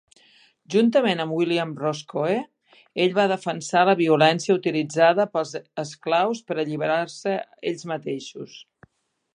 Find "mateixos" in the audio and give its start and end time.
7.95-8.61